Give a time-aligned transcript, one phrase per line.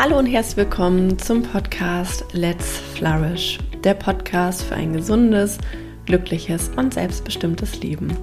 [0.00, 5.58] Hallo und herzlich willkommen zum Podcast Let's Flourish, der Podcast für ein gesundes,
[6.06, 8.16] glückliches und selbstbestimmtes Leben.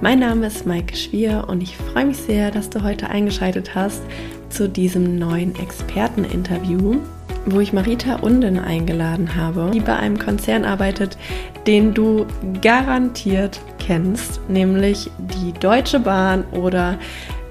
[0.00, 4.00] Mein Name ist Maike Schwier und ich freue mich sehr, dass du heute eingeschaltet hast
[4.48, 6.98] zu diesem neuen Experteninterview,
[7.46, 11.18] wo ich Marita Unden eingeladen habe, die bei einem Konzern arbeitet,
[11.66, 12.26] den du
[12.62, 16.96] garantiert kennst, nämlich die Deutsche Bahn oder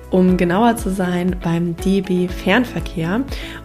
[0.10, 3.22] um genauer zu sein, beim DB Fernverkehr.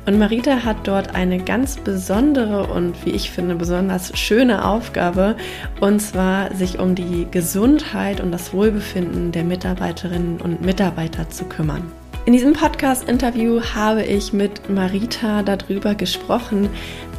[0.07, 5.37] Und Marita hat dort eine ganz besondere und wie ich finde besonders schöne Aufgabe,
[5.81, 11.83] und zwar sich um die Gesundheit und das Wohlbefinden der Mitarbeiterinnen und Mitarbeiter zu kümmern.
[12.25, 16.69] In diesem Podcast-Interview habe ich mit Marita darüber gesprochen,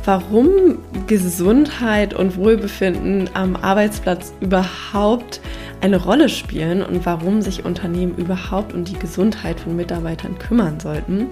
[0.05, 0.77] warum
[1.07, 5.41] Gesundheit und Wohlbefinden am Arbeitsplatz überhaupt
[5.83, 11.27] eine Rolle spielen und warum sich Unternehmen überhaupt um die Gesundheit von Mitarbeitern kümmern sollten.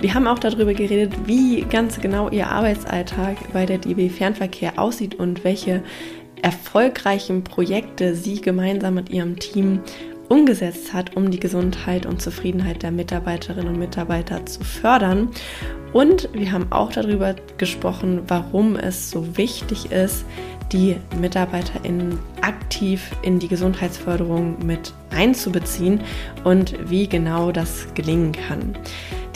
[0.00, 5.16] Wir haben auch darüber geredet, wie ganz genau ihr Arbeitsalltag bei der DB Fernverkehr aussieht
[5.16, 5.82] und welche
[6.40, 9.80] erfolgreichen Projekte sie gemeinsam mit ihrem Team
[10.30, 15.28] umgesetzt hat, um die Gesundheit und Zufriedenheit der Mitarbeiterinnen und Mitarbeiter zu fördern.
[15.92, 20.24] Und wir haben auch darüber gesprochen, warum es so wichtig ist,
[20.72, 26.00] die MitarbeiterInnen aktiv in die Gesundheitsförderung mit einzubeziehen
[26.44, 28.76] und wie genau das gelingen kann.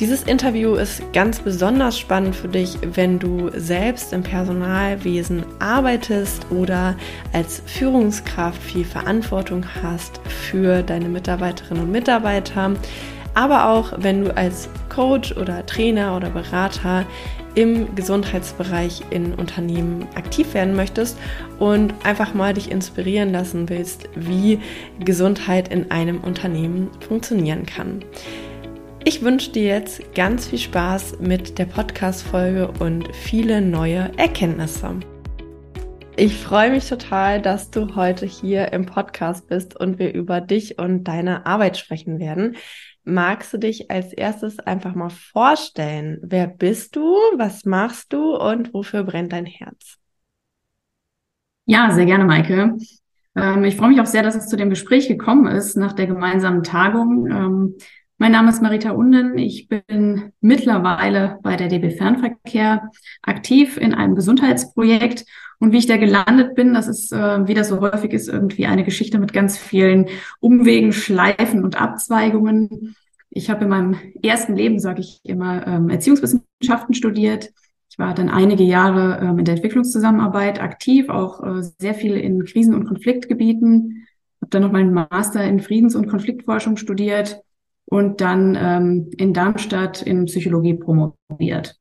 [0.01, 6.97] Dieses Interview ist ganz besonders spannend für dich, wenn du selbst im Personalwesen arbeitest oder
[7.33, 12.73] als Führungskraft viel Verantwortung hast für deine Mitarbeiterinnen und Mitarbeiter,
[13.35, 17.07] aber auch wenn du als Coach oder Trainer oder Berater
[17.55, 21.19] im Gesundheitsbereich in Unternehmen aktiv werden möchtest
[21.59, 24.59] und einfach mal dich inspirieren lassen willst, wie
[25.01, 28.05] Gesundheit in einem Unternehmen funktionieren kann.
[29.05, 34.97] Ich wünsche dir jetzt ganz viel Spaß mit der Podcast-Folge und viele neue Erkenntnisse.
[36.17, 40.79] Ich freue mich total, dass du heute hier im Podcast bist und wir über dich
[40.79, 42.57] und deine Arbeit sprechen werden.
[43.05, 46.19] Magst du dich als erstes einfach mal vorstellen?
[46.23, 47.15] Wer bist du?
[47.37, 48.35] Was machst du?
[48.35, 49.99] Und wofür brennt dein Herz?
[51.67, 52.77] Ja, sehr gerne, Maike.
[53.37, 56.07] Ähm, ich freue mich auch sehr, dass es zu dem Gespräch gekommen ist nach der
[56.07, 57.27] gemeinsamen Tagung.
[57.31, 57.75] Ähm,
[58.17, 59.37] mein Name ist Marita Unden.
[59.39, 62.91] Ich bin mittlerweile bei der DB Fernverkehr
[63.23, 65.27] aktiv in einem Gesundheitsprojekt.
[65.65, 68.67] Und wie ich da gelandet bin, das ist, äh, wie das so häufig ist, irgendwie
[68.67, 72.95] eine Geschichte mit ganz vielen Umwegen, Schleifen und Abzweigungen.
[73.31, 77.51] Ich habe in meinem ersten Leben, sage ich immer, ähm, Erziehungswissenschaften studiert.
[77.89, 82.45] Ich war dann einige Jahre ähm, in der Entwicklungszusammenarbeit aktiv, auch äh, sehr viel in
[82.45, 84.07] Krisen- und Konfliktgebieten.
[84.43, 87.41] Habe dann noch meinen Master in Friedens- und Konfliktforschung studiert
[87.87, 91.81] und dann ähm, in Darmstadt in Psychologie promoviert.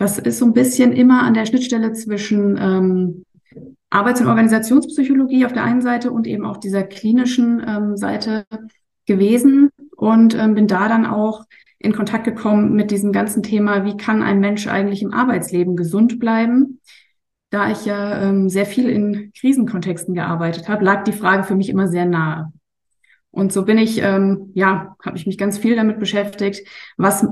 [0.00, 3.26] Das ist so ein bisschen immer an der Schnittstelle zwischen ähm,
[3.90, 8.46] Arbeits- und Organisationspsychologie auf der einen Seite und eben auch dieser klinischen ähm, Seite
[9.04, 11.44] gewesen und ähm, bin da dann auch
[11.78, 16.18] in Kontakt gekommen mit diesem ganzen Thema, wie kann ein Mensch eigentlich im Arbeitsleben gesund
[16.18, 16.80] bleiben?
[17.50, 21.68] Da ich ja ähm, sehr viel in Krisenkontexten gearbeitet habe, lag die Frage für mich
[21.68, 22.50] immer sehr nahe.
[23.30, 26.66] Und so bin ich, ähm, ja, habe ich mich ganz viel damit beschäftigt.
[26.96, 27.26] Was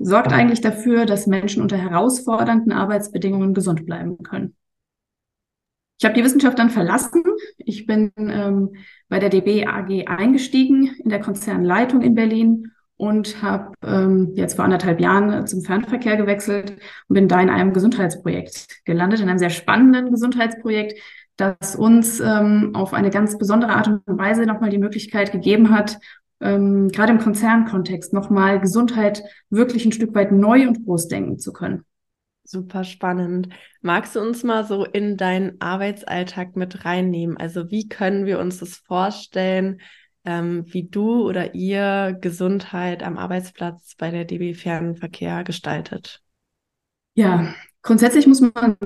[0.00, 4.56] sorgt eigentlich dafür, dass Menschen unter herausfordernden Arbeitsbedingungen gesund bleiben können?
[5.98, 7.22] Ich habe die Wissenschaft dann verlassen.
[7.58, 8.70] Ich bin ähm,
[9.10, 14.64] bei der DB AG eingestiegen in der Konzernleitung in Berlin und habe ähm, jetzt vor
[14.64, 16.78] anderthalb Jahren zum Fernverkehr gewechselt
[17.08, 20.98] und bin da in einem Gesundheitsprojekt gelandet, in einem sehr spannenden Gesundheitsprojekt,
[21.36, 25.98] das uns ähm, auf eine ganz besondere Art und Weise nochmal die Möglichkeit gegeben hat,
[26.40, 31.52] ähm, gerade im Konzernkontext nochmal Gesundheit wirklich ein Stück weit neu und groß denken zu
[31.52, 31.84] können.
[32.44, 33.48] Super spannend.
[33.80, 37.36] Magst du uns mal so in deinen Arbeitsalltag mit reinnehmen?
[37.36, 39.80] Also wie können wir uns das vorstellen,
[40.24, 46.22] ähm, wie du oder ihr Gesundheit am Arbeitsplatz bei der DB Fernverkehr gestaltet?
[47.14, 48.76] Ja, grundsätzlich muss man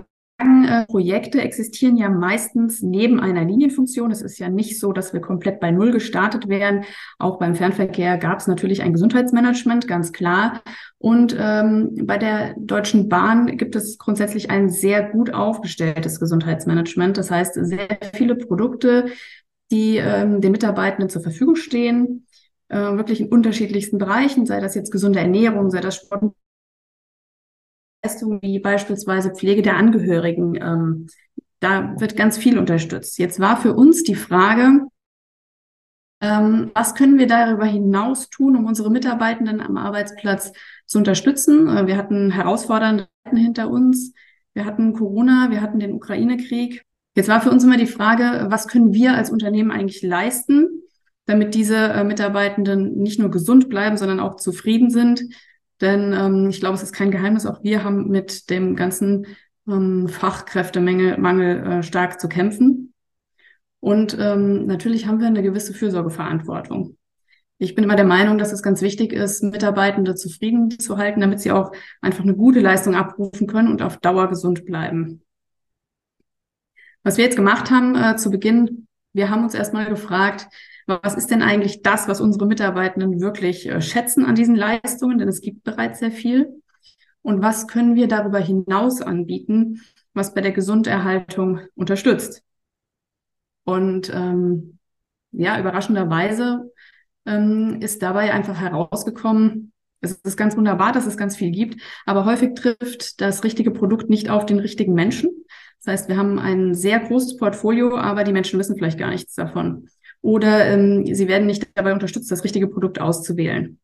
[0.89, 4.11] Projekte existieren ja meistens neben einer Linienfunktion.
[4.11, 6.85] Es ist ja nicht so, dass wir komplett bei Null gestartet wären.
[7.19, 10.63] Auch beim Fernverkehr gab es natürlich ein Gesundheitsmanagement, ganz klar.
[10.99, 17.17] Und ähm, bei der Deutschen Bahn gibt es grundsätzlich ein sehr gut aufgestelltes Gesundheitsmanagement.
[17.17, 19.07] Das heißt, sehr viele Produkte,
[19.71, 22.27] die ähm, den Mitarbeitenden zur Verfügung stehen,
[22.69, 26.35] äh, wirklich in unterschiedlichsten Bereichen, sei das jetzt gesunde Ernährung, sei das Sport
[28.05, 30.57] Leistungen wie beispielsweise Pflege der Angehörigen.
[30.57, 31.07] Ähm,
[31.61, 33.19] da wird ganz viel unterstützt.
[33.19, 34.83] Jetzt war für uns die Frage,
[36.21, 40.53] Ähm, was können wir darüber hinaus tun, um unsere Mitarbeitenden am Arbeitsplatz
[40.87, 41.69] zu unterstützen?
[41.69, 44.15] Äh, wir hatten herausfordernde Zeiten hinter uns.
[44.55, 46.83] Wir hatten Corona, wir hatten den Ukraine-Krieg.
[47.17, 50.69] Jetzt war für uns immer die Frage, was können wir als Unternehmen eigentlich leisten,
[51.27, 55.21] damit diese äh, Mitarbeitenden nicht nur gesund bleiben, sondern auch zufrieden sind.
[55.85, 59.27] Denn ähm, ich glaube, es ist kein Geheimnis, auch wir haben mit dem ganzen
[59.69, 62.95] ähm, Fachkräftemangel Mangel, äh, stark zu kämpfen.
[63.81, 66.97] Und ähm, natürlich haben wir eine gewisse Fürsorgeverantwortung.
[67.59, 71.41] Ich bin immer der Meinung, dass es ganz wichtig ist, Mitarbeitende zufrieden zu halten, damit
[71.41, 75.21] sie auch einfach eine gute Leistung abrufen können und auf Dauer gesund bleiben.
[77.03, 80.49] Was wir jetzt gemacht haben äh, zu Beginn, wir haben uns erstmal gefragt,
[80.87, 85.19] was ist denn eigentlich das, was unsere Mitarbeitenden wirklich äh, schätzen an diesen Leistungen?
[85.19, 86.63] Denn es gibt bereits sehr viel.
[87.23, 89.81] Und was können wir darüber hinaus anbieten,
[90.13, 92.43] was bei der Gesunderhaltung unterstützt?
[93.65, 94.79] Und ähm,
[95.33, 96.71] ja, überraschenderweise
[97.27, 99.73] ähm, ist dabei einfach herausgekommen,
[100.05, 104.11] es ist ganz wunderbar, dass es ganz viel gibt, aber häufig trifft das richtige Produkt
[104.11, 105.31] nicht auf den richtigen Menschen.
[105.83, 109.35] Das heißt, wir haben ein sehr großes Portfolio, aber die Menschen wissen vielleicht gar nichts
[109.35, 109.89] davon.
[110.25, 113.79] Oder ähm, sie werden nicht dabei unterstützt, das richtige Produkt auszuwählen.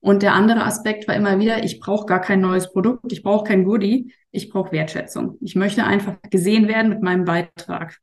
[0.00, 3.48] Und der andere Aspekt war immer wieder, ich brauche gar kein neues Produkt, ich brauche
[3.48, 5.38] kein Goodie, ich brauche Wertschätzung.
[5.40, 7.96] Ich möchte einfach gesehen werden mit meinem Beitrag.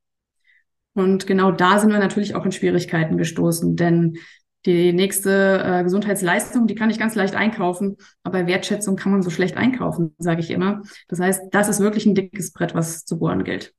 [0.96, 4.18] Und genau da sind wir natürlich auch in Schwierigkeiten gestoßen, denn
[4.66, 9.30] die nächste äh, Gesundheitsleistung, die kann ich ganz leicht einkaufen, aber Wertschätzung kann man so
[9.30, 10.82] schlecht einkaufen, sage ich immer.
[11.10, 13.76] Das heißt, das ist wirklich ein dickes Brett, was zu bohren gilt.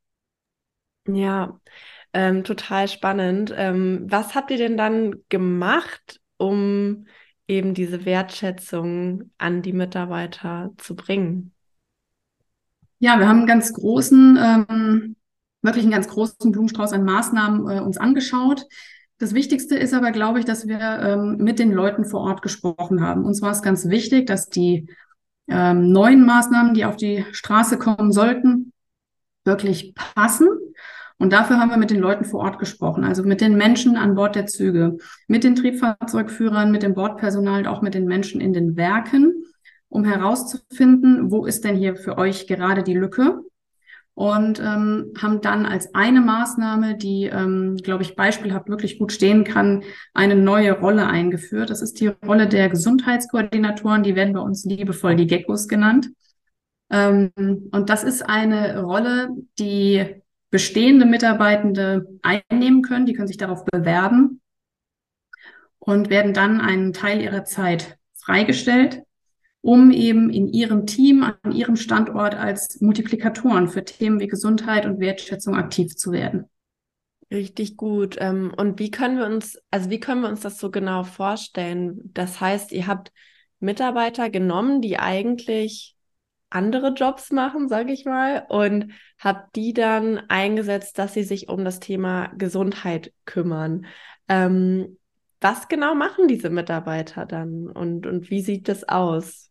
[1.08, 1.58] Ja,
[2.12, 3.52] ähm, total spannend.
[3.56, 7.06] Ähm, was habt ihr denn dann gemacht, um
[7.46, 11.52] eben diese Wertschätzung an die Mitarbeiter zu bringen?
[12.98, 15.16] Ja, wir haben einen ganz großen ähm,
[15.62, 18.64] wirklich einen ganz großen Blumenstrauß an Maßnahmen äh, uns angeschaut.
[19.18, 23.02] Das Wichtigste ist aber, glaube ich, dass wir ähm, mit den Leuten vor Ort gesprochen
[23.02, 23.24] haben.
[23.24, 24.88] Uns war es ganz wichtig, dass die
[25.48, 28.72] ähm, neuen Maßnahmen, die auf die Straße kommen sollten,
[29.44, 30.48] wirklich passen.
[31.18, 34.14] Und dafür haben wir mit den Leuten vor Ort gesprochen, also mit den Menschen an
[34.14, 38.52] Bord der Züge, mit den Triebfahrzeugführern, mit dem Bordpersonal und auch mit den Menschen in
[38.52, 39.34] den Werken,
[39.88, 43.40] um herauszufinden, wo ist denn hier für euch gerade die Lücke
[44.18, 49.44] und ähm, haben dann als eine Maßnahme, die, ähm, glaube ich, beispielhaft wirklich gut stehen
[49.44, 51.70] kann, eine neue Rolle eingeführt.
[51.70, 56.10] Das ist die Rolle der Gesundheitskoordinatoren, die werden bei uns liebevoll die Geckos genannt.
[56.90, 59.28] Ähm, und das ist eine Rolle,
[59.60, 64.40] die bestehende Mitarbeitende einnehmen können, die können sich darauf bewerben
[65.78, 69.02] und werden dann einen Teil ihrer Zeit freigestellt
[69.60, 75.00] um eben in ihrem Team, an ihrem Standort als Multiplikatoren für Themen wie Gesundheit und
[75.00, 76.44] Wertschätzung aktiv zu werden.
[77.30, 78.16] Richtig gut.
[78.18, 82.00] Ähm, und wie können wir uns, also wie können wir uns das so genau vorstellen?
[82.14, 83.12] Das heißt, ihr habt
[83.60, 85.96] Mitarbeiter genommen, die eigentlich
[86.50, 91.64] andere Jobs machen, sage ich mal, und habt die dann eingesetzt, dass sie sich um
[91.64, 93.86] das Thema Gesundheit kümmern.
[94.28, 94.98] Ähm,
[95.40, 99.50] was genau machen diese Mitarbeiter dann und, und wie sieht das aus?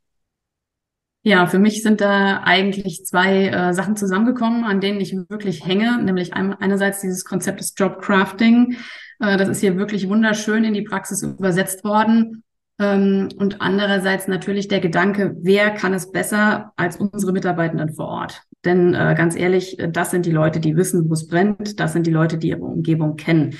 [1.23, 6.01] Ja, für mich sind da eigentlich zwei äh, Sachen zusammengekommen, an denen ich wirklich hänge,
[6.01, 8.77] nämlich ein, einerseits dieses Konzept des Jobcrafting.
[9.19, 12.44] Äh, das ist hier wirklich wunderschön in die Praxis übersetzt worden.
[12.79, 18.44] Ähm, und andererseits natürlich der Gedanke, wer kann es besser als unsere Mitarbeitenden vor Ort?
[18.66, 21.80] Denn äh, ganz ehrlich, das sind die Leute, die wissen, wo es brennt.
[21.80, 23.56] Das sind die Leute, die ihre Umgebung kennen.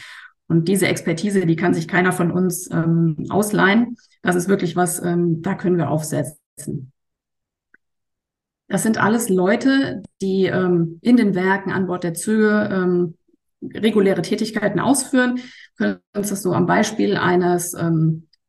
[0.48, 3.98] Und diese Expertise, die kann sich keiner von uns ähm, ausleihen.
[4.22, 6.92] Das ist wirklich was, ähm, da können wir aufsetzen.
[8.70, 13.14] Das sind alles Leute, die in den Werken an Bord der Züge
[13.62, 15.38] reguläre Tätigkeiten ausführen.
[15.38, 15.46] Wir
[15.78, 17.74] können uns das so am Beispiel eines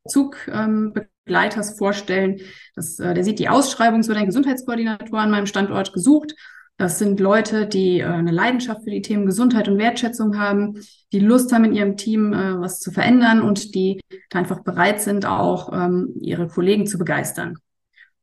[0.09, 2.41] Zugbegleiters vorstellen.
[2.75, 6.35] Das, äh, der sieht die Ausschreibung, es wird ein Gesundheitskoordinator an meinem Standort gesucht.
[6.79, 10.81] Das sind Leute, die äh, eine Leidenschaft für die Themen Gesundheit und Wertschätzung haben,
[11.13, 14.01] die Lust haben, in ihrem Team äh, was zu verändern und die
[14.33, 17.57] einfach bereit sind, auch ähm, ihre Kollegen zu begeistern.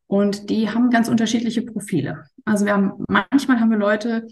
[0.08, 2.26] Und die haben ganz unterschiedliche Profile.
[2.46, 4.28] Also wir haben, manchmal haben wir Leute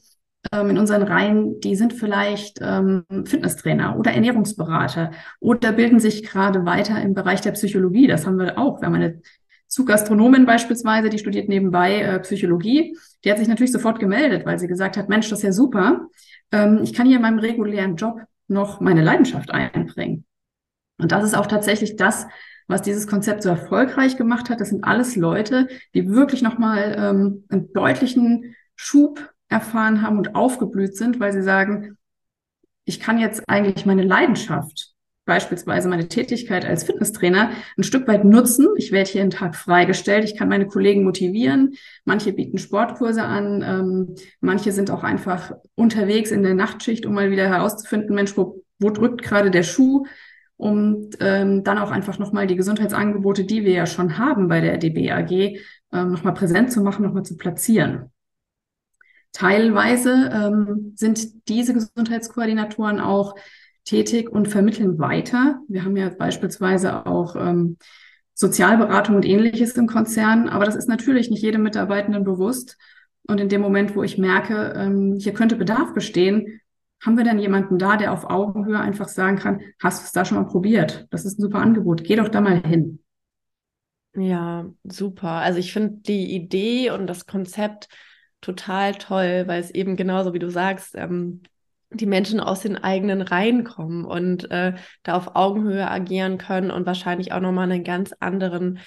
[0.52, 6.66] ähm, in unseren Reihen, die sind vielleicht ähm, Fitnesstrainer oder Ernährungsberater oder bilden sich gerade
[6.66, 8.08] weiter im Bereich der Psychologie.
[8.08, 8.82] Das haben wir auch.
[8.82, 9.22] Wir haben eine
[9.68, 12.96] Zugastronomin beispielsweise, die studiert nebenbei äh, Psychologie.
[13.24, 16.08] Die hat sich natürlich sofort gemeldet, weil sie gesagt hat, Mensch, das ist ja super.
[16.52, 20.26] Ähm, ich kann hier in meinem regulären Job noch meine Leidenschaft einbringen.
[21.00, 22.28] Und das ist auch tatsächlich das,
[22.68, 24.62] was dieses Konzept so erfolgreich gemacht hat.
[24.62, 30.98] Das sind alles Leute, die wirklich nochmal ähm, einen deutlichen Schub erfahren haben und aufgeblüht
[30.98, 31.98] sind, weil sie sagen,
[32.86, 34.94] ich kann jetzt eigentlich meine Leidenschaft
[35.26, 38.68] beispielsweise meine Tätigkeit als Fitnesstrainer ein Stück weit nutzen.
[38.76, 40.26] Ich werde hier einen Tag freigestellt.
[40.26, 41.76] Ich kann meine Kollegen motivieren.
[42.04, 43.64] Manche bieten Sportkurse an.
[43.66, 48.64] Ähm, manche sind auch einfach unterwegs in der Nachtschicht, um mal wieder herauszufinden, Mensch, wo,
[48.80, 50.06] wo drückt gerade der Schuh?
[50.58, 54.78] Und ähm, dann auch einfach nochmal die Gesundheitsangebote, die wir ja schon haben bei der
[54.78, 55.60] DBAG,
[55.92, 58.13] ähm, nochmal präsent zu machen, nochmal zu platzieren.
[59.34, 63.36] Teilweise ähm, sind diese Gesundheitskoordinatoren auch
[63.84, 65.60] tätig und vermitteln weiter.
[65.68, 67.78] Wir haben ja beispielsweise auch ähm,
[68.36, 72.78] Sozialberatung und ähnliches im Konzern, aber das ist natürlich nicht jedem Mitarbeitenden bewusst.
[73.28, 76.62] Und in dem Moment, wo ich merke, ähm, hier könnte Bedarf bestehen,
[77.04, 80.26] haben wir dann jemanden da, der auf Augenhöhe einfach sagen kann, hast du es da
[80.26, 81.08] schon mal probiert?
[81.10, 83.00] Das ist ein super Angebot, geh doch da mal hin.
[84.16, 85.30] Ja, super.
[85.30, 87.90] Also ich finde die Idee und das Konzept
[88.44, 91.42] total toll, weil es eben genauso wie du sagst, ähm,
[91.92, 94.74] die Menschen aus den eigenen Reihen kommen und äh,
[95.04, 98.80] da auf Augenhöhe agieren können und wahrscheinlich auch nochmal einen ganz anderen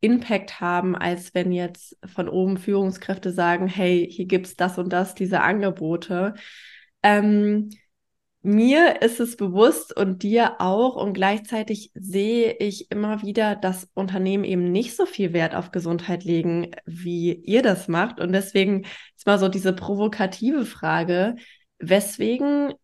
[0.00, 4.92] Impact haben, als wenn jetzt von oben Führungskräfte sagen, hey, hier gibt es das und
[4.92, 6.34] das, diese Angebote.
[7.02, 7.70] Ähm,
[8.44, 14.44] mir ist es bewusst und dir auch und gleichzeitig sehe ich immer wieder, dass Unternehmen
[14.44, 18.20] eben nicht so viel Wert auf Gesundheit legen, wie ihr das macht.
[18.20, 18.84] Und deswegen
[19.16, 21.36] ist mal so diese provokative Frage,
[21.78, 22.74] weswegen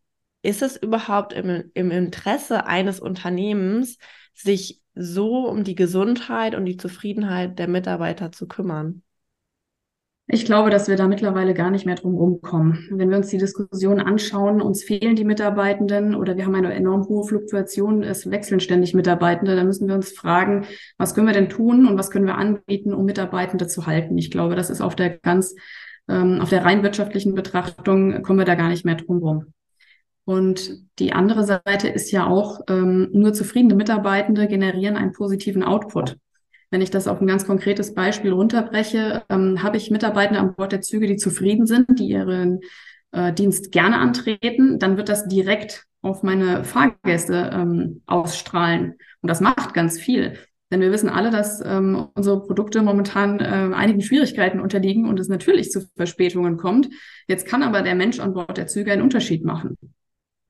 [0.40, 3.98] ist es überhaupt im, im Interesse eines Unternehmens,
[4.32, 9.02] sich so um die Gesundheit und die Zufriedenheit der Mitarbeiter zu kümmern?
[10.32, 12.86] Ich glaube, dass wir da mittlerweile gar nicht mehr drum rumkommen.
[12.92, 17.08] Wenn wir uns die Diskussion anschauen, uns fehlen die Mitarbeitenden oder wir haben eine enorm
[17.08, 20.66] hohe Fluktuation, es wechseln ständig Mitarbeitende, dann müssen wir uns fragen,
[20.98, 24.16] was können wir denn tun und was können wir anbieten, um Mitarbeitende zu halten?
[24.18, 25.56] Ich glaube, das ist auf der ganz,
[26.08, 29.46] ähm, auf der rein wirtschaftlichen Betrachtung kommen wir da gar nicht mehr drum rum.
[30.24, 30.70] Und
[31.00, 36.18] die andere Seite ist ja auch, ähm, nur zufriedene Mitarbeitende generieren einen positiven Output.
[36.70, 40.72] Wenn ich das auf ein ganz konkretes Beispiel runterbreche, ähm, habe ich Mitarbeiter an Bord
[40.72, 42.60] der Züge, die zufrieden sind, die ihren
[43.12, 48.94] äh, Dienst gerne antreten, dann wird das direkt auf meine Fahrgäste ähm, ausstrahlen.
[49.20, 50.38] Und das macht ganz viel.
[50.70, 55.28] Denn wir wissen alle, dass ähm, unsere Produkte momentan äh, einigen Schwierigkeiten unterliegen und es
[55.28, 56.88] natürlich zu Verspätungen kommt.
[57.26, 59.76] Jetzt kann aber der Mensch an Bord der Züge einen Unterschied machen.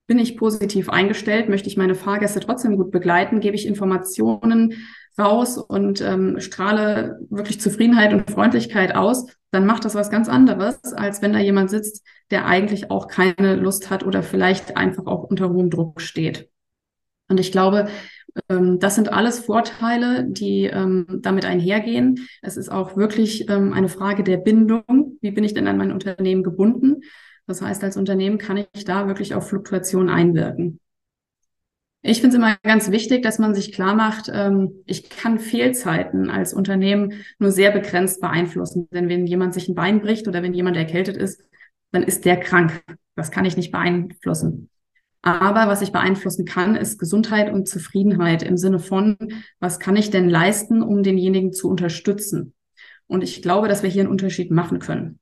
[0.07, 1.49] Bin ich positiv eingestellt?
[1.49, 3.41] Möchte ich meine Fahrgäste trotzdem gut begleiten?
[3.41, 4.75] Gebe ich Informationen
[5.19, 10.81] raus und ähm, strahle wirklich Zufriedenheit und Freundlichkeit aus, dann macht das was ganz anderes,
[10.95, 15.25] als wenn da jemand sitzt, der eigentlich auch keine Lust hat oder vielleicht einfach auch
[15.25, 16.49] unter hohem Druck steht.
[17.29, 17.89] Und ich glaube,
[18.49, 22.29] ähm, das sind alles Vorteile, die ähm, damit einhergehen.
[22.43, 25.19] Es ist auch wirklich ähm, eine Frage der Bindung.
[25.21, 27.03] Wie bin ich denn an mein Unternehmen gebunden?
[27.47, 30.81] Das heißt, als Unternehmen kann ich da wirklich auf Fluktuation einwirken.
[32.03, 36.31] Ich finde es immer ganz wichtig, dass man sich klar macht, ähm, ich kann Fehlzeiten
[36.31, 38.89] als Unternehmen nur sehr begrenzt beeinflussen.
[38.91, 41.43] Denn wenn jemand sich ein Bein bricht oder wenn jemand erkältet ist,
[41.93, 42.83] dann ist der krank.
[43.17, 44.71] Das kann ich nicht beeinflussen.
[45.23, 49.19] Aber was ich beeinflussen kann, ist Gesundheit und Zufriedenheit im Sinne von,
[49.59, 52.55] was kann ich denn leisten, um denjenigen zu unterstützen?
[53.07, 55.20] Und ich glaube, dass wir hier einen Unterschied machen können.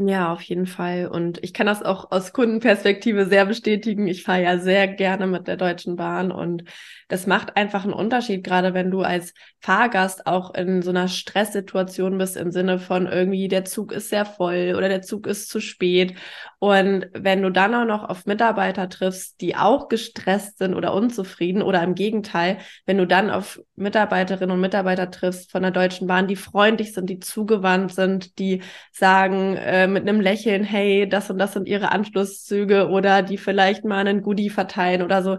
[0.00, 1.08] Ja, auf jeden Fall.
[1.08, 4.06] Und ich kann das auch aus Kundenperspektive sehr bestätigen.
[4.06, 6.62] Ich fahre ja sehr gerne mit der Deutschen Bahn und
[7.08, 12.16] das macht einfach einen Unterschied, gerade wenn du als Fahrgast auch in so einer Stresssituation
[12.16, 15.58] bist, im Sinne von irgendwie der Zug ist sehr voll oder der Zug ist zu
[15.58, 16.14] spät.
[16.60, 21.62] Und wenn du dann auch noch auf Mitarbeiter triffst, die auch gestresst sind oder unzufrieden
[21.62, 26.26] oder im Gegenteil, wenn du dann auf Mitarbeiterinnen und Mitarbeiter triffst von der Deutschen Bahn,
[26.28, 28.62] die freundlich sind, die zugewandt sind, die
[28.92, 33.84] sagen äh, mit einem Lächeln, hey, das und das sind ihre Anschlusszüge oder die vielleicht
[33.84, 35.38] mal einen Goodie verteilen oder so,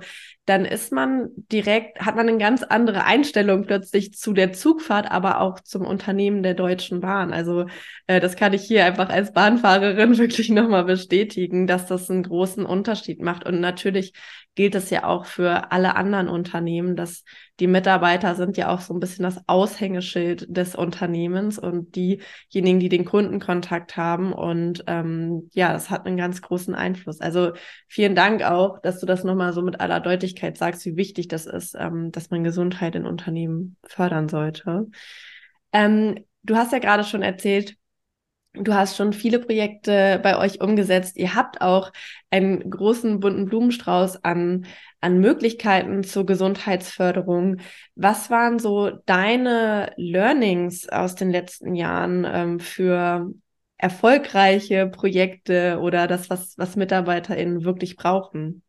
[0.49, 5.41] dann ist man direkt, hat man eine ganz andere Einstellung plötzlich zu der Zugfahrt, aber
[5.41, 7.33] auch zum Unternehmen der Deutschen Bahn.
[7.33, 7.67] Also
[8.07, 12.65] äh, das kann ich hier einfach als Bahnfahrerin wirklich nochmal bestätigen, dass das einen großen
[12.65, 13.45] Unterschied macht.
[13.45, 14.13] Und natürlich
[14.55, 17.23] gilt es ja auch für alle anderen Unternehmen, dass
[17.59, 22.89] die Mitarbeiter sind ja auch so ein bisschen das Aushängeschild des Unternehmens und diejenigen, die
[22.89, 24.33] den Kundenkontakt haben.
[24.33, 27.21] Und ähm, ja, das hat einen ganz großen Einfluss.
[27.21, 27.51] Also
[27.87, 31.45] vielen Dank auch, dass du das nochmal so mit aller Deutlichkeit sagst, wie wichtig das
[31.45, 34.87] ist, ähm, dass man Gesundheit in Unternehmen fördern sollte.
[35.71, 37.77] Ähm, du hast ja gerade schon erzählt,
[38.53, 41.17] Du hast schon viele Projekte bei euch umgesetzt.
[41.17, 41.91] Ihr habt auch
[42.31, 44.65] einen großen bunten Blumenstrauß an,
[45.01, 47.57] an Möglichkeiten zur Gesundheitsförderung.
[47.95, 53.31] Was waren so deine Learnings aus den letzten Jahren ähm, für
[53.77, 58.63] erfolgreiche Projekte oder das, was, was MitarbeiterInnen wirklich brauchen?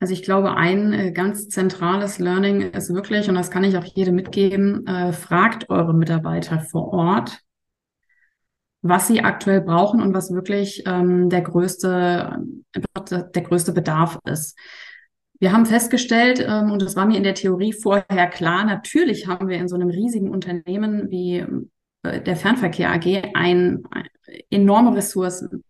[0.00, 3.84] Also ich glaube, ein äh, ganz zentrales Learning ist wirklich, und das kann ich auch
[3.84, 7.40] jedem mitgeben, äh, fragt eure Mitarbeiter vor Ort,
[8.80, 12.38] was sie aktuell brauchen und was wirklich ähm, der größte,
[13.10, 14.56] der größte Bedarf ist.
[15.40, 19.48] Wir haben festgestellt, ähm, und das war mir in der Theorie vorher klar, natürlich haben
[19.48, 21.44] wir in so einem riesigen Unternehmen wie
[22.04, 24.08] äh, der Fernverkehr AG ein, ein
[24.50, 25.64] enorme Ressourcen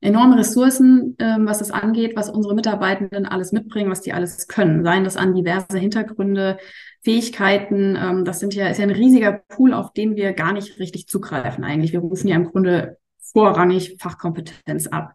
[0.00, 4.84] enorme Ressourcen, ähm, was es angeht, was unsere Mitarbeitenden alles mitbringen, was die alles können.
[4.84, 6.58] Seien das an diverse Hintergründe,
[7.02, 7.96] Fähigkeiten.
[7.96, 11.08] Ähm, das sind ja, ist ja ein riesiger Pool, auf den wir gar nicht richtig
[11.08, 11.92] zugreifen eigentlich.
[11.92, 12.98] Wir rufen ja im Grunde
[13.32, 15.14] vorrangig Fachkompetenz ab.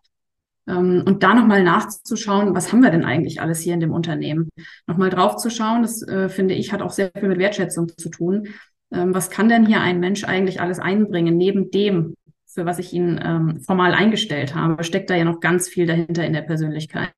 [0.67, 4.49] Ähm, und da nochmal nachzuschauen, was haben wir denn eigentlich alles hier in dem Unternehmen?
[4.87, 8.47] Nochmal draufzuschauen, das äh, finde ich, hat auch sehr viel mit Wertschätzung zu tun.
[8.91, 12.15] Ähm, was kann denn hier ein Mensch eigentlich alles einbringen, neben dem,
[12.53, 16.25] für was ich ihn ähm, formal eingestellt habe, steckt da ja noch ganz viel dahinter
[16.25, 17.11] in der Persönlichkeit.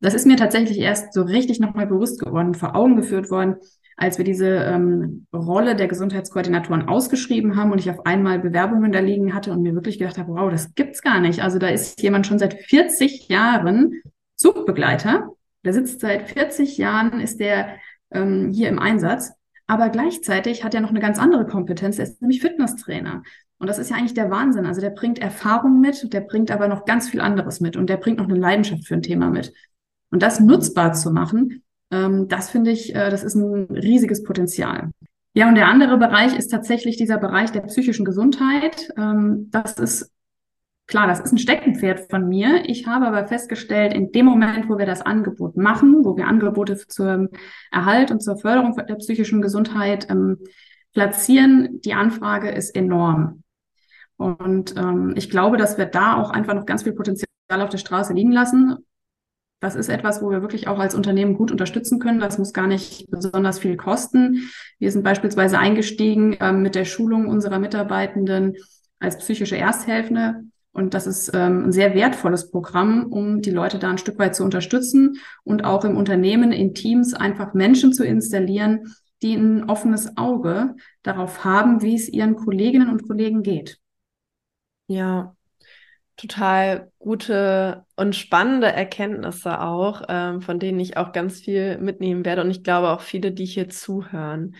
[0.00, 3.56] Das ist mir tatsächlich erst so richtig nochmal bewusst geworden, vor Augen geführt worden,
[3.96, 9.00] als wir diese ähm, Rolle der Gesundheitskoordinatoren ausgeschrieben haben und ich auf einmal Bewerbungen da
[9.00, 11.42] liegen hatte und mir wirklich gedacht habe, wow, das gibt's gar nicht.
[11.42, 14.00] Also da ist jemand schon seit 40 Jahren
[14.36, 15.28] Zugbegleiter.
[15.64, 17.76] Der sitzt seit 40 Jahren, ist der
[18.10, 19.32] ähm, hier im Einsatz.
[19.66, 21.98] Aber gleichzeitig hat er noch eine ganz andere Kompetenz.
[21.98, 23.22] Er ist nämlich Fitnesstrainer.
[23.60, 24.64] Und das ist ja eigentlich der Wahnsinn.
[24.64, 27.98] Also der bringt Erfahrung mit, der bringt aber noch ganz viel anderes mit und der
[27.98, 29.52] bringt noch eine Leidenschaft für ein Thema mit.
[30.10, 34.90] Und das nutzbar zu machen, ähm, das finde ich, äh, das ist ein riesiges Potenzial.
[35.34, 38.88] Ja, und der andere Bereich ist tatsächlich dieser Bereich der psychischen Gesundheit.
[38.96, 40.10] Ähm, das ist
[40.86, 42.64] klar, das ist ein Steckenpferd von mir.
[42.66, 46.78] Ich habe aber festgestellt, in dem Moment, wo wir das Angebot machen, wo wir Angebote
[46.78, 47.28] zum
[47.70, 50.38] Erhalt und zur Förderung der psychischen Gesundheit ähm,
[50.92, 53.42] platzieren, die Anfrage ist enorm.
[54.20, 57.78] Und ähm, ich glaube, dass wir da auch einfach noch ganz viel Potenzial auf der
[57.78, 58.76] Straße liegen lassen.
[59.60, 62.20] Das ist etwas, wo wir wirklich auch als Unternehmen gut unterstützen können.
[62.20, 64.50] Das muss gar nicht besonders viel kosten.
[64.78, 68.56] Wir sind beispielsweise eingestiegen ähm, mit der Schulung unserer Mitarbeitenden
[68.98, 70.42] als psychische Ersthelfende.
[70.72, 74.36] Und das ist ähm, ein sehr wertvolles Programm, um die Leute da ein Stück weit
[74.36, 80.18] zu unterstützen und auch im Unternehmen, in Teams einfach Menschen zu installieren, die ein offenes
[80.18, 83.80] Auge darauf haben, wie es ihren Kolleginnen und Kollegen geht.
[84.90, 85.36] Ja,
[86.16, 92.42] total gute und spannende Erkenntnisse auch, ähm, von denen ich auch ganz viel mitnehmen werde
[92.42, 94.56] und ich glaube auch viele, die hier zuhören.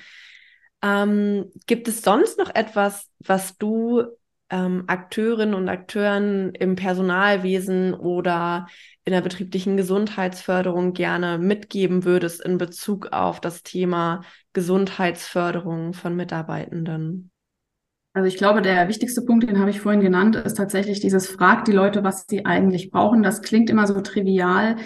[0.82, 4.04] Ähm, gibt es sonst noch etwas, was du
[4.50, 8.68] ähm, Akteurinnen und Akteuren im Personalwesen oder
[9.04, 17.32] in der betrieblichen Gesundheitsförderung gerne mitgeben würdest in Bezug auf das Thema Gesundheitsförderung von Mitarbeitenden?
[18.12, 21.64] Also ich glaube, der wichtigste Punkt, den habe ich vorhin genannt, ist tatsächlich dieses Frag
[21.64, 23.22] die Leute, was sie eigentlich brauchen.
[23.22, 24.76] Das klingt immer so trivial.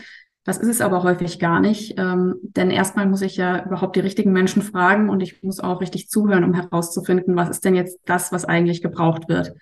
[0.45, 1.99] Das ist es aber häufig gar nicht.
[1.99, 5.81] Ähm, denn erstmal muss ich ja überhaupt die richtigen Menschen fragen und ich muss auch
[5.81, 9.55] richtig zuhören, um herauszufinden, was ist denn jetzt das, was eigentlich gebraucht wird.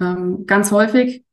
[0.00, 1.24] Ähm, ganz häufig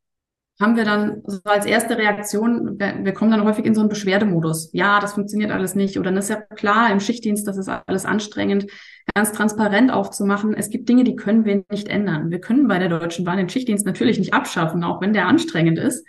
[0.60, 4.70] haben wir dann so als erste Reaktion, wir, kommen dann häufig in so einen Beschwerdemodus.
[4.72, 5.98] Ja, das funktioniert alles nicht.
[5.98, 8.68] Oder dann ist ja klar im Schichtdienst, das ist alles anstrengend
[9.14, 10.54] ganz transparent aufzumachen.
[10.54, 12.32] Es gibt Dinge, die können wir nicht ändern.
[12.32, 15.78] Wir können bei der Deutschen Bahn den Schichtdienst natürlich nicht abschaffen, auch wenn der anstrengend
[15.78, 16.06] ist.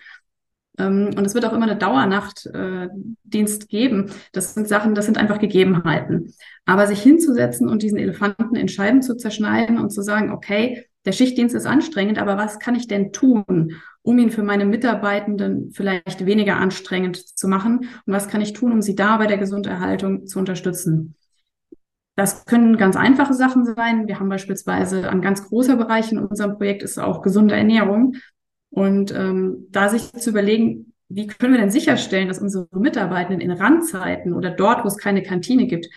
[0.79, 4.11] Ähm, und es wird auch immer eine Dauernachtdienst äh, geben.
[4.33, 6.33] Das sind Sachen, das sind einfach Gegebenheiten.
[6.65, 11.13] Aber sich hinzusetzen und diesen Elefanten in Scheiben zu zerschneiden und zu sagen, okay, der
[11.13, 13.75] Schichtdienst ist anstrengend, aber was kann ich denn tun,
[14.07, 17.89] um ihn für meine Mitarbeitenden vielleicht weniger anstrengend zu machen?
[18.07, 21.17] Und was kann ich tun, um sie da bei der Gesunderhaltung zu unterstützen?
[22.15, 24.07] Das können ganz einfache Sachen sein.
[24.07, 28.15] Wir haben beispielsweise ein ganz großer Bereich in unserem Projekt ist auch gesunde Ernährung.
[28.71, 33.51] Und ähm, da sich zu überlegen, wie können wir denn sicherstellen, dass unsere Mitarbeitenden in
[33.51, 35.89] Randzeiten oder dort, wo es keine Kantine gibt,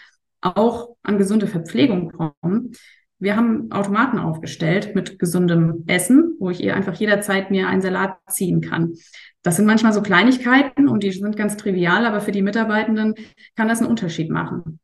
[0.42, 2.74] auch an gesunde Verpflegung kommen.
[3.20, 8.18] Wir haben Automaten aufgestellt mit gesundem Essen, wo ich ihr einfach jederzeit mir einen Salat
[8.30, 8.94] ziehen kann.
[9.42, 13.16] Das sind manchmal so Kleinigkeiten und die sind ganz trivial, aber für die Mitarbeitenden
[13.56, 14.80] kann das einen Unterschied machen.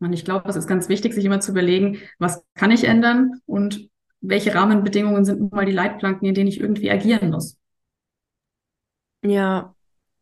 [0.00, 3.40] Und ich glaube, es ist ganz wichtig, sich immer zu überlegen, was kann ich ändern
[3.46, 3.88] und
[4.20, 7.56] welche Rahmenbedingungen sind nun mal die Leitplanken, in denen ich irgendwie agieren muss.
[9.22, 9.74] Ja,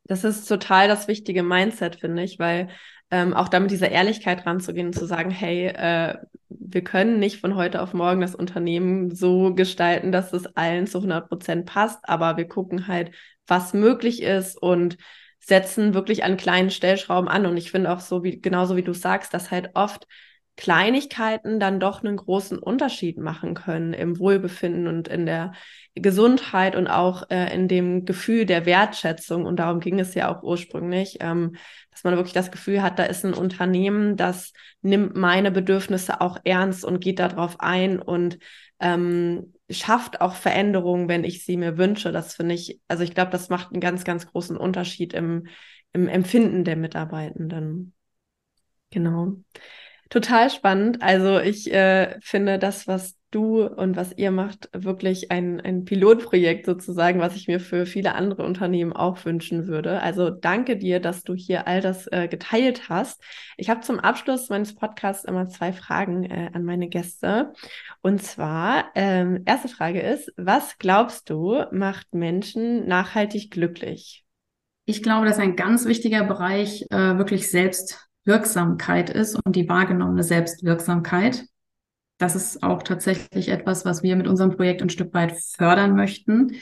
[0.05, 2.69] das ist total das wichtige Mindset, finde ich, weil
[3.11, 6.19] ähm, auch damit dieser Ehrlichkeit ranzugehen und zu sagen, hey, äh,
[6.49, 10.99] wir können nicht von heute auf morgen das Unternehmen so gestalten, dass es allen zu
[10.99, 13.15] 100 Prozent passt, aber wir gucken halt,
[13.47, 14.99] was möglich ist und
[15.41, 17.47] setzen wirklich an kleinen Stellschrauben an.
[17.47, 20.07] Und ich finde auch so, wie, genauso wie du sagst, dass halt oft
[20.57, 25.53] Kleinigkeiten dann doch einen großen Unterschied machen können im Wohlbefinden und in der
[25.95, 29.47] Gesundheit und auch äh, in dem Gefühl der Wertschätzung.
[29.47, 31.55] Und darum ging es ja auch ursprünglich, ähm,
[31.99, 36.39] dass man wirklich das Gefühl hat, da ist ein Unternehmen, das nimmt meine Bedürfnisse auch
[36.45, 38.39] ernst und geht darauf ein und
[38.79, 42.13] ähm, schafft auch Veränderungen, wenn ich sie mir wünsche.
[42.13, 45.49] Das finde ich, also ich glaube, das macht einen ganz, ganz großen Unterschied im,
[45.93, 47.95] im Empfinden der Mitarbeitenden.
[48.91, 49.33] Genau.
[50.09, 51.03] Total spannend.
[51.03, 56.67] Also ich äh, finde das, was du und was ihr macht, wirklich ein, ein Pilotprojekt
[56.67, 60.01] sozusagen, was ich mir für viele andere Unternehmen auch wünschen würde.
[60.01, 63.23] Also danke dir, dass du hier all das äh, geteilt hast.
[63.57, 67.53] Ich habe zum Abschluss meines Podcasts immer zwei Fragen äh, an meine Gäste.
[68.01, 74.25] Und zwar, ähm, erste Frage ist, was glaubst du, macht Menschen nachhaltig glücklich?
[74.87, 81.45] Ich glaube, dass ein ganz wichtiger Bereich äh, wirklich Selbstwirksamkeit ist und die wahrgenommene Selbstwirksamkeit.
[82.19, 86.57] Das ist auch tatsächlich etwas, was wir mit unserem Projekt ein Stück weit fördern möchten,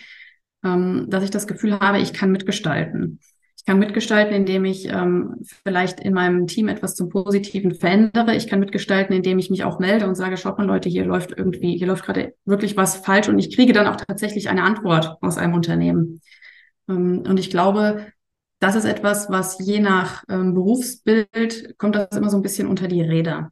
[0.62, 3.20] ähm, dass ich das Gefühl habe, ich kann mitgestalten.
[3.56, 8.36] Ich kann mitgestalten, indem ich ähm, vielleicht in meinem Team etwas zum Positiven verändere.
[8.36, 11.32] Ich kann mitgestalten, indem ich mich auch melde und sage, schaut mal Leute, hier läuft
[11.36, 15.16] irgendwie, hier läuft gerade wirklich was falsch und ich kriege dann auch tatsächlich eine Antwort
[15.20, 16.20] aus einem Unternehmen.
[16.88, 18.06] Ähm, und ich glaube,
[18.58, 22.88] das ist etwas, was je nach ähm, Berufsbild kommt das immer so ein bisschen unter
[22.88, 23.50] die Räder.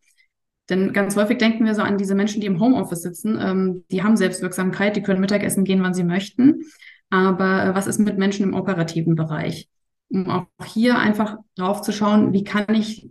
[0.70, 3.38] Denn ganz häufig denken wir so an diese Menschen, die im Homeoffice sitzen.
[3.40, 6.62] Ähm, die haben Selbstwirksamkeit, die können Mittagessen gehen, wann sie möchten.
[7.11, 9.68] Aber äh, was ist mit Menschen im operativen Bereich?
[10.09, 13.11] Um auch hier einfach drauf zu schauen, wie kann ich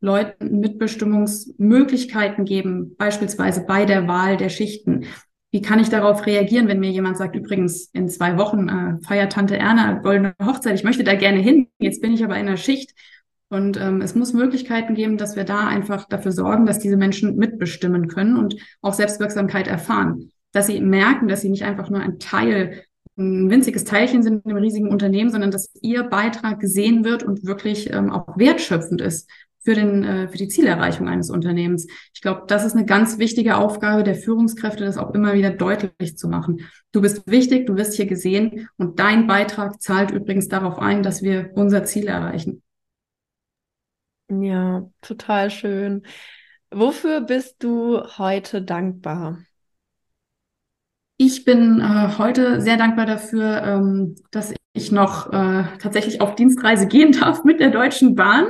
[0.00, 5.06] Leuten Mitbestimmungsmöglichkeiten geben, beispielsweise bei der Wahl der Schichten.
[5.50, 9.32] Wie kann ich darauf reagieren, wenn mir jemand sagt, übrigens, in zwei Wochen äh, feiert
[9.32, 12.56] Tante Erna goldene Hochzeit, ich möchte da gerne hin, jetzt bin ich aber in der
[12.56, 12.92] Schicht.
[13.48, 17.36] Und ähm, es muss Möglichkeiten geben, dass wir da einfach dafür sorgen, dass diese Menschen
[17.36, 20.30] mitbestimmen können und auch Selbstwirksamkeit erfahren.
[20.52, 22.82] Dass sie merken, dass sie nicht einfach nur ein Teil,
[23.16, 27.44] ein winziges Teilchen sind in einem riesigen Unternehmen, sondern dass ihr Beitrag gesehen wird und
[27.44, 29.28] wirklich ähm, auch wertschöpfend ist
[29.64, 31.86] für, den, äh, für die Zielerreichung eines Unternehmens.
[32.12, 36.16] Ich glaube, das ist eine ganz wichtige Aufgabe der Führungskräfte, das auch immer wieder deutlich
[36.16, 36.62] zu machen.
[36.92, 41.22] Du bist wichtig, du wirst hier gesehen und dein Beitrag zahlt übrigens darauf ein, dass
[41.22, 42.62] wir unser Ziel erreichen.
[44.30, 46.06] Ja, total schön.
[46.70, 49.38] Wofür bist du heute dankbar?
[51.16, 56.88] Ich bin äh, heute sehr dankbar dafür, ähm, dass ich noch äh, tatsächlich auf Dienstreise
[56.88, 58.46] gehen darf mit der Deutschen Bahn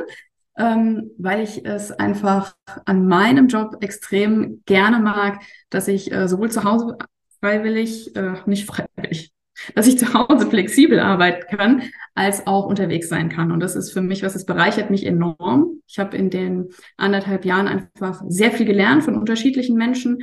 [0.56, 6.50] ähm, weil ich es einfach an meinem Job extrem gerne mag, dass ich äh, sowohl
[6.50, 6.96] zu Hause
[7.40, 9.32] freiwillig, äh, nicht freiwillig,
[9.74, 11.82] dass ich zu Hause flexibel arbeiten kann,
[12.14, 13.52] als auch unterwegs sein kann.
[13.52, 15.80] Und das ist für mich was, es bereichert mich enorm.
[15.86, 20.18] Ich habe in den anderthalb Jahren einfach sehr viel gelernt von unterschiedlichen Menschen,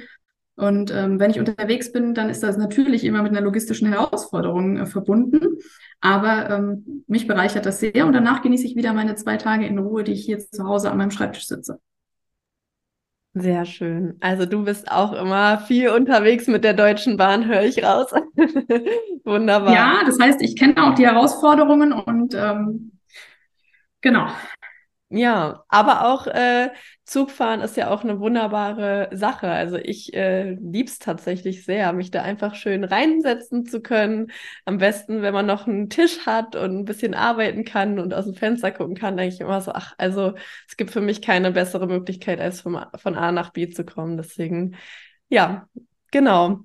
[0.61, 4.77] und ähm, wenn ich unterwegs bin, dann ist das natürlich immer mit einer logistischen Herausforderung
[4.77, 5.57] äh, verbunden.
[6.01, 9.79] Aber ähm, mich bereichert das sehr und danach genieße ich wieder meine zwei Tage in
[9.79, 11.79] Ruhe, die ich hier zu Hause an meinem Schreibtisch sitze.
[13.33, 14.17] Sehr schön.
[14.19, 18.11] Also du bist auch immer viel unterwegs mit der Deutschen Bahn, höre ich raus.
[19.23, 19.73] Wunderbar.
[19.73, 22.91] Ja, das heißt, ich kenne auch die Herausforderungen und ähm,
[24.01, 24.27] genau.
[25.07, 26.71] Ja, aber auch äh,
[27.12, 29.50] Zugfahren ist ja auch eine wunderbare Sache.
[29.50, 34.32] Also ich äh, lieb's tatsächlich sehr, mich da einfach schön reinsetzen zu können.
[34.63, 38.24] Am besten, wenn man noch einen Tisch hat und ein bisschen arbeiten kann und aus
[38.26, 40.36] dem Fenster gucken kann, denke ich immer so, ach, also
[40.69, 44.15] es gibt für mich keine bessere Möglichkeit, als vom, von A nach B zu kommen.
[44.15, 44.78] Deswegen,
[45.28, 45.67] ja,
[46.12, 46.63] genau.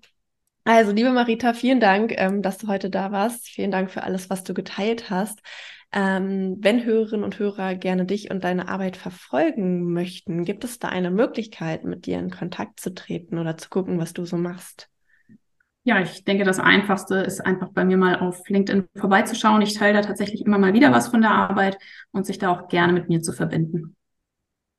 [0.65, 3.49] Also, liebe Marita, vielen Dank, ähm, dass du heute da warst.
[3.49, 5.41] Vielen Dank für alles, was du geteilt hast.
[5.93, 10.89] Ähm, wenn Hörerinnen und Hörer gerne dich und deine Arbeit verfolgen möchten, gibt es da
[10.89, 14.89] eine Möglichkeit, mit dir in Kontakt zu treten oder zu gucken, was du so machst?
[15.85, 19.63] Ja, ich denke, das Einfachste ist einfach bei mir mal auf LinkedIn vorbeizuschauen.
[19.63, 21.79] Ich teile da tatsächlich immer mal wieder was von der Arbeit
[22.11, 23.95] und sich da auch gerne mit mir zu verbinden.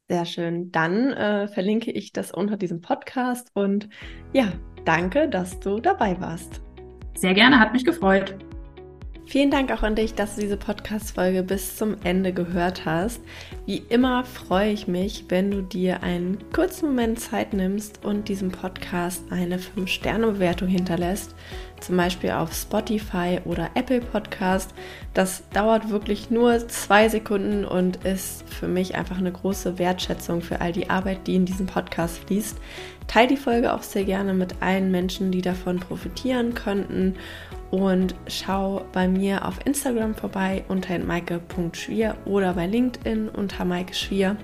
[0.09, 0.71] Sehr schön.
[0.71, 3.87] Dann äh, verlinke ich das unter diesem Podcast und
[4.33, 4.51] ja,
[4.83, 6.61] danke, dass du dabei warst.
[7.15, 8.37] Sehr gerne, hat mich gefreut.
[9.29, 13.19] Vielen Dank auch an dich, dass du diese Podcast-Folge bis zum Ende gehört hast.
[13.65, 18.51] Wie immer freue ich mich, wenn du dir einen kurzen Moment Zeit nimmst und diesem
[18.51, 21.35] Podcast eine 5-Sterne-Bewertung hinterlässt.
[21.81, 24.73] Zum Beispiel auf Spotify oder Apple Podcast.
[25.13, 30.61] Das dauert wirklich nur zwei Sekunden und ist für mich einfach eine große Wertschätzung für
[30.61, 32.57] all die Arbeit, die in diesem Podcast fließt.
[33.07, 37.15] Teil die Folge auch sehr gerne mit allen Menschen, die davon profitieren könnten
[37.71, 44.37] und schau bei mir auf Instagram vorbei unter maike.schwier oder bei LinkedIn unter Maike Schwier.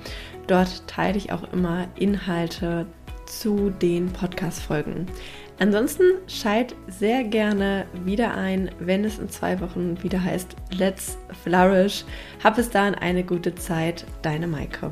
[0.47, 2.85] Dort teile ich auch immer Inhalte
[3.25, 5.07] zu den Podcast-Folgen.
[5.59, 12.03] Ansonsten schalt sehr gerne wieder ein, wenn es in zwei Wochen wieder heißt Let's Flourish.
[12.43, 14.91] Hab bis dahin eine gute Zeit, deine Maike.